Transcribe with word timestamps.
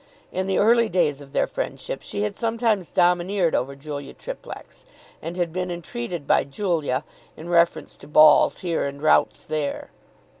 In 0.31 0.47
the 0.47 0.57
early 0.57 0.89
days 0.89 1.21
of 1.21 1.31
their 1.31 1.45
friendship 1.45 2.01
she 2.01 2.23
had 2.23 2.35
sometimes 2.35 2.89
domineered 2.89 3.53
over 3.53 3.75
Julia 3.75 4.15
Triplex, 4.15 4.83
and 5.21 5.37
had 5.37 5.53
been 5.53 5.69
entreated 5.69 6.25
by 6.25 6.43
Julia, 6.43 7.03
in 7.37 7.49
reference 7.49 7.95
to 7.97 8.07
balls 8.07 8.61
here 8.61 8.85
and 8.87 8.99
routes 8.99 9.45
there. 9.45 9.91